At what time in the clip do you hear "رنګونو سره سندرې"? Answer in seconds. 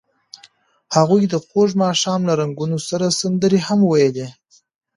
2.41-3.59